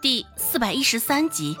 [0.00, 1.58] 第四百一十三集。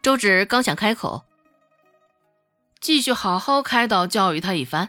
[0.00, 1.26] 周芷刚想开口，
[2.80, 4.88] 继续好好开导教育他一番，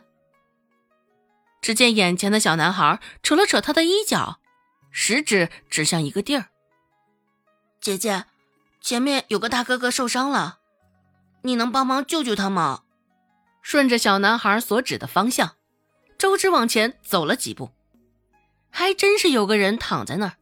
[1.62, 4.40] 只见眼前的小男孩扯了扯他的衣角，
[4.92, 6.46] 食指指向一个地儿
[7.82, 8.24] ：“姐姐，
[8.80, 10.60] 前面有个大哥哥受伤了，
[11.42, 12.84] 你能帮忙救救他吗？”
[13.62, 15.58] 顺着小男孩所指的方向，
[16.20, 17.72] 周芷往前走了几步，
[18.70, 20.36] 还真是有个人躺在那儿。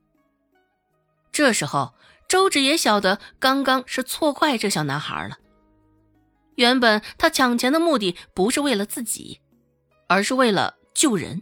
[1.31, 1.94] 这时候。
[2.30, 5.38] 周芷也晓得，刚刚是错怪这小男孩了。
[6.55, 9.40] 原本他抢钱的目的不是为了自己，
[10.09, 11.41] 而是为了救人。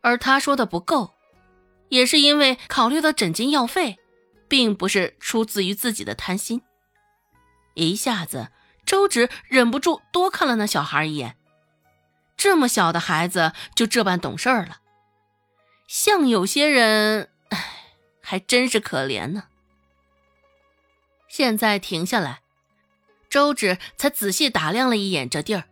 [0.00, 1.12] 而他说的不够，
[1.90, 3.98] 也是因为考虑到诊金药费，
[4.48, 6.62] 并不是出自于自己的贪心。
[7.74, 8.48] 一下子，
[8.86, 11.36] 周芷忍不住多看了那小孩一眼。
[12.40, 14.78] 这么小的孩子就这般懂事儿了，
[15.86, 17.28] 像有些人。
[18.22, 19.48] 还真是可怜呢。
[21.28, 22.42] 现在停下来，
[23.28, 25.64] 周芷才仔细打量了一眼这地儿。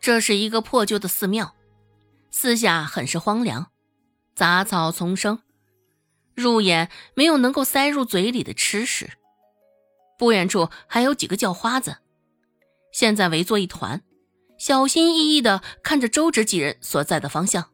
[0.00, 1.56] 这是一个破旧的寺庙，
[2.30, 3.72] 四下很是荒凉，
[4.36, 5.42] 杂草丛生，
[6.34, 9.10] 入眼没有能够塞入嘴里的吃食。
[10.16, 11.96] 不远处还有几个叫花子，
[12.92, 14.00] 现在围作一团，
[14.58, 17.70] 小心翼翼地看着周芷几人所在的方向。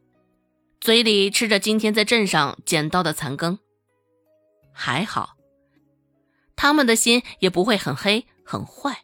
[0.79, 3.59] 嘴里吃着今天在镇上捡到的残羹，
[4.73, 5.35] 还好，
[6.55, 9.03] 他们的心也不会很黑很坏，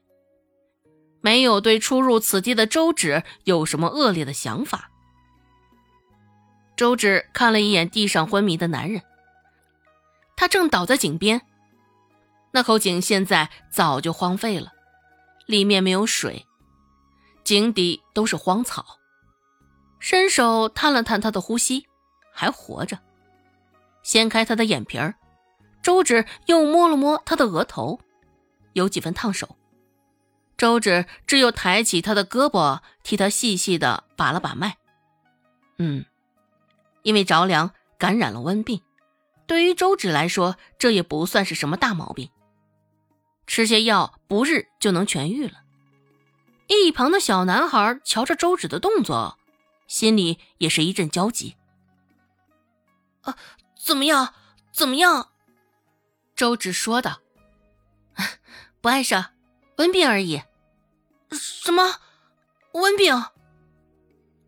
[1.22, 4.90] 没有对出入此地的周芷有什么恶劣的想法。
[6.76, 9.04] 周芷看了一眼地上昏迷的男人，
[10.36, 11.44] 他正倒在井边，
[12.54, 14.74] 那口井现在早就荒废了，
[15.46, 16.48] 里面没有水，
[17.48, 19.00] 井底都是荒草。
[20.00, 21.88] 伸手探了探他的呼吸，
[22.34, 23.00] 还活着。
[24.04, 25.16] 掀开他的眼皮儿，
[25.82, 28.02] 周芷又摸了摸他的额头，
[28.74, 29.56] 有几分烫手。
[30.58, 34.76] 周芷只有抬起他的胳膊，替他细细的把了把脉。
[35.78, 36.04] 嗯，
[37.04, 38.82] 因为着凉感染了温病，
[39.46, 42.30] 对于周芷来说，这也不算是什么大毛病，
[43.46, 45.62] 吃些药不日就能痊愈了。
[46.68, 49.38] 一旁的小男孩瞧着周芷的动作。
[49.88, 51.56] 心里也是一阵焦急。
[53.22, 53.38] 啊，
[53.80, 54.34] 怎么样？
[54.74, 55.30] 怎么样？
[56.36, 57.22] 周芷说道
[58.82, 59.16] ：“不碍事，
[59.78, 60.44] 温病而已。”
[61.32, 62.02] 什么？
[62.74, 63.26] 温病？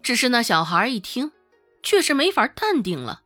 [0.04, 1.32] 只是那小孩一听，
[1.82, 3.22] 却是没法淡定了，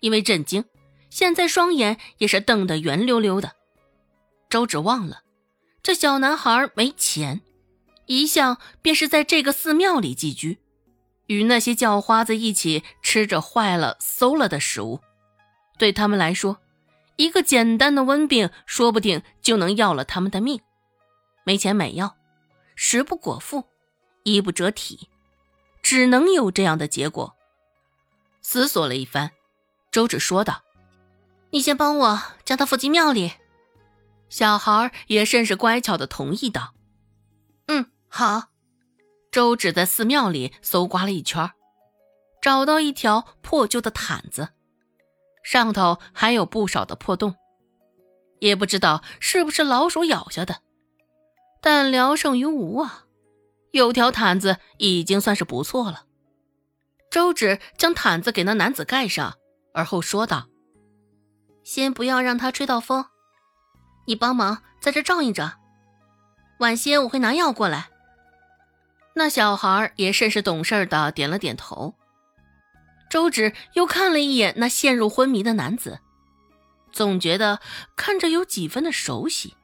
[0.00, 0.64] 因为震惊，
[1.10, 3.56] 现在双眼也是瞪得圆溜溜的。
[4.48, 5.22] 周芷忘了，
[5.82, 7.42] 这小男孩没钱，
[8.06, 10.58] 一向便是在这个寺庙里寄居。
[11.26, 15.00] 与那些叫花子一起吃着坏了、馊了的食物，
[15.76, 16.58] 对他们来说，
[17.16, 20.60] 一个简单的温病说不定就能要了他们的命。
[21.42, 22.16] 没钱买药，
[22.76, 23.64] 食不果腹，
[24.22, 25.08] 衣不遮体，
[25.82, 27.34] 只能有这样的结果。
[28.40, 29.32] 思索了一番，
[29.90, 30.62] 周芷说道
[31.50, 33.32] ：“你先帮我将他扶进庙里。”
[34.30, 36.74] 小孩也甚是乖巧的同意道：“，
[38.16, 38.48] 好。”
[39.30, 41.50] 周芷在寺庙里搜刮了一圈，
[42.40, 44.48] 找到一条破旧的毯子，
[45.44, 47.34] 上头还有不少的破洞，
[48.40, 50.62] 也不知道是不是老鼠咬下的，
[51.60, 53.04] 但聊胜于无啊！
[53.72, 56.06] 有条毯子已经算是不错了。
[57.10, 59.34] 周芷将毯子给那男子盖上，
[59.74, 60.46] 而后说道
[61.62, 63.04] ：“先不要让他吹到风，
[64.06, 65.58] 你帮忙在这照应着，
[66.60, 67.90] 晚些我会拿药过来。”
[69.18, 71.94] 那小孩也甚是懂事的，点了点头。
[73.08, 76.00] 周芷又看了一眼那陷入昏迷的男子，
[76.92, 77.60] 总觉得
[77.96, 79.54] 看着有几分的熟悉。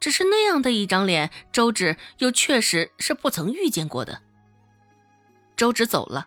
[0.00, 4.22] 只是那样的一张脸，周芷又确实是不曾遇见过的。
[5.56, 6.26] 周芷走了，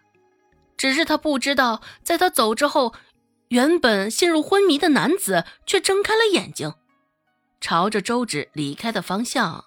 [0.77, 2.94] 只是他不知道，在他走之后，
[3.50, 6.74] 原本陷入昏迷的男子却睁开了眼睛，
[7.60, 9.66] 朝着周芷离开的方向。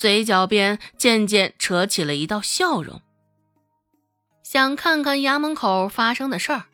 [0.00, 3.02] 嘴角边渐渐扯起了一道笑容，
[4.42, 6.64] 想看看衙门口发生的事儿，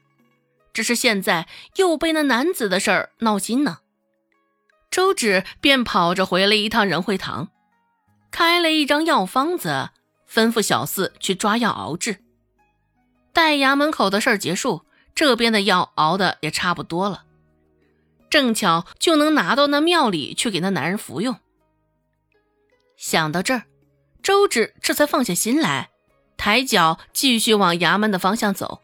[0.73, 3.79] 只是现在又被那男子的事儿闹心呢。
[4.93, 7.49] 周芷便跑着回了一趟仁惠堂，
[8.31, 9.91] 开了一张药方子，
[10.31, 12.19] 吩咐小四去抓药熬制。
[13.33, 14.83] 待衙门口的事儿结束，
[15.17, 17.25] 这边的药熬的也差不多了，
[18.31, 21.41] 正巧就能拿到那庙里去给那男人服用。
[22.97, 23.65] 想到这儿，
[24.23, 25.91] 周芷这才放下心来，
[26.37, 28.81] 抬脚继续往衙门的方向走。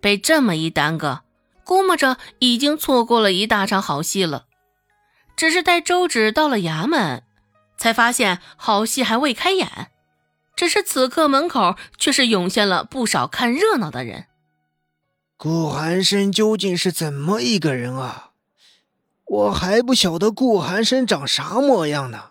[0.00, 1.22] 被这么一耽搁，
[1.64, 4.46] 估摸着已经错过了一大场好戏了。
[5.36, 7.24] 只是待周芷到了衙门，
[7.76, 9.90] 才发现好戏还未开演。
[10.54, 14.26] 只是此刻门口却是涌现了不少看热闹的人。
[15.36, 18.30] 顾寒生究竟是怎么一个人啊？
[19.26, 22.30] 我还不晓得顾寒生长啥模样呢。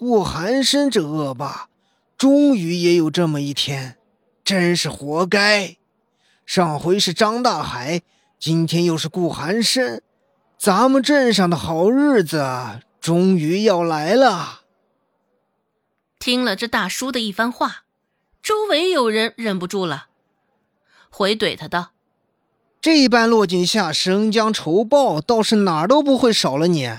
[0.00, 1.68] 顾寒生这恶霸，
[2.16, 3.98] 终于也有这么一天，
[4.42, 5.76] 真是活该。
[6.46, 8.00] 上回是张大海，
[8.38, 10.00] 今天又是顾寒生，
[10.58, 14.62] 咱们镇上的好日子终于要来了。
[16.18, 17.82] 听了这大叔的一番话，
[18.42, 20.06] 周围有人忍不住了。
[21.10, 21.90] 回怼他道
[22.80, 26.90] ：“这般落井下石、将仇报，倒是哪儿都不会少了你。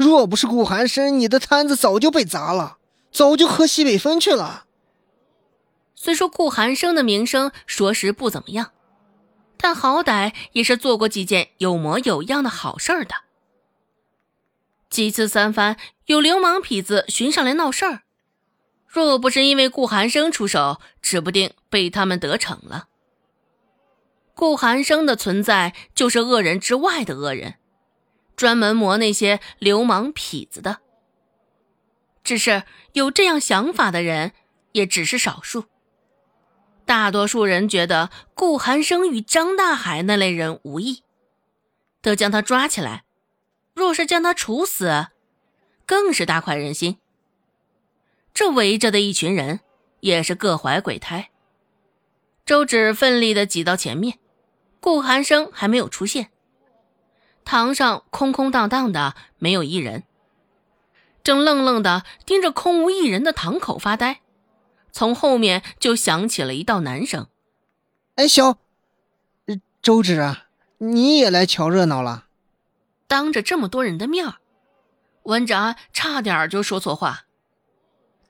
[0.00, 2.78] 若不是顾寒生，你的摊子早就被砸了，
[3.12, 4.64] 早就喝西北风去了。”
[5.94, 8.72] 虽说顾寒生的名声说实不怎么样，
[9.58, 13.14] 但好歹也是做过几件有模有样的好事儿的。
[14.88, 15.76] 几次三番
[16.06, 18.00] 有流氓痞子寻上来闹事儿，
[18.86, 22.88] 若不是因为顾寒生出手，指不定被他们得逞了。
[24.34, 27.56] 顾寒生的存在就是恶人之外的恶人，
[28.40, 30.78] 专门磨那些流氓痞子的。
[32.24, 32.62] 只是
[32.94, 34.32] 有这样想法的人
[34.72, 35.66] 也只是少数，
[36.86, 41.02] 大多数人觉得顾寒生与张大海那类人无异，
[42.00, 43.04] 得将他抓起来。
[43.74, 45.08] 若是将他处死，
[45.84, 46.96] 更是大快人心。
[48.32, 49.60] 这围着的一群人
[50.00, 51.28] 也是各怀鬼胎。
[52.46, 54.18] 周芷奋力的挤到前面。
[54.80, 56.30] 顾寒生还没有出现，
[57.50, 60.04] 堂上空空荡荡的，没有一人，
[61.24, 64.20] 正愣愣的盯着空无一人的堂口发呆。
[64.92, 67.26] 从后面就响起了一道男声
[68.14, 68.58] ：“哎，小
[69.82, 70.44] 周芷啊，
[70.78, 72.26] 你也来瞧热闹了？”
[73.08, 74.32] 当着这么多人的面
[75.24, 77.24] 温志安差点就说错话，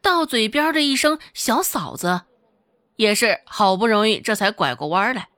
[0.01, 2.23] 到嘴边的一声“小嫂子”，
[2.97, 5.29] 也是好不容易这才拐过弯来。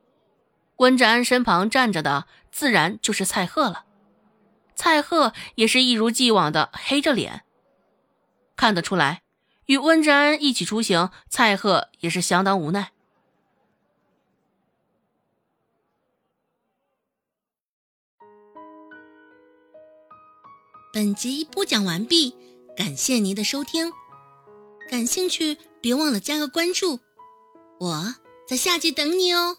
[0.76, 3.84] 温志安身旁站着的，自然就是蔡贺了。
[4.74, 7.44] 蔡贺也是一如既往的黑着脸，
[8.56, 9.22] 看得出来，
[9.66, 12.90] 与温志安一起出行，蔡贺也是相当无奈。
[20.92, 22.34] 本集播讲完毕，
[22.76, 23.92] 感谢您的收听。
[24.90, 27.00] 感兴趣，别忘了加个关注，
[27.78, 28.14] 我
[28.46, 29.56] 在下集等你哦。